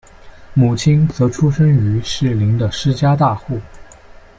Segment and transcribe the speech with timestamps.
[0.55, 3.61] 母亲则出身于士林的施家大户。